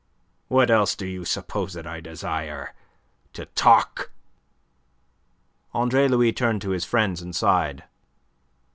"What 0.47 0.71
else 0.71 0.95
do 0.95 1.05
you 1.05 1.25
suppose 1.25 1.73
that 1.73 1.85
I 1.85 1.99
desire? 1.99 2.73
To 3.33 3.45
talk?" 3.45 4.09
Andre 5.75 6.07
Louis 6.07 6.33
turned 6.33 6.63
to 6.63 6.71
his 6.71 6.85
friends 6.85 7.21
and 7.21 7.35
sighed. 7.35 7.83